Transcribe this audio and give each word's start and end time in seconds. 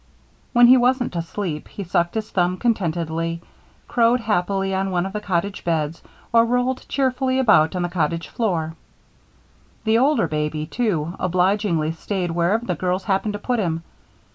When 0.51 0.65
he 0.65 0.77
wasn't 0.77 1.15
asleep, 1.15 1.67
he 1.67 1.83
sucked 1.83 2.15
his 2.15 2.31
thumb 2.31 2.57
contentedly, 2.57 3.39
crowed 3.87 4.19
happily 4.21 4.73
on 4.73 4.89
one 4.89 5.05
of 5.05 5.13
the 5.13 5.21
cottage 5.21 5.63
beds, 5.63 6.01
or 6.33 6.43
rolled 6.43 6.87
cheerfully 6.89 7.37
about 7.37 7.75
on 7.75 7.83
the 7.83 7.87
cottage 7.87 8.27
floor. 8.27 8.73
The 9.83 9.99
older 9.99 10.27
baby, 10.27 10.65
too, 10.65 11.13
obligingly 11.19 11.91
stayed 11.91 12.31
wherever 12.31 12.65
the 12.65 12.73
girls 12.73 13.03
happened 13.03 13.33
to 13.33 13.37
put 13.39 13.59
him. 13.59 13.83